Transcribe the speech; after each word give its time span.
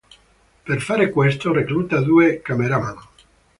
Per 0.63 0.81
fare 0.81 1.11
questo, 1.11 1.53
recluta 1.53 2.01
due 2.01 2.41
cameraman. 2.41 2.97